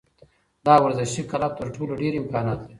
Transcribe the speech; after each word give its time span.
دا 0.65 0.75
ورزشي 0.83 1.21
کلب 1.31 1.51
تر 1.59 1.67
ټولو 1.75 1.93
ډېر 2.01 2.13
امکانات 2.21 2.59
لري. 2.61 2.69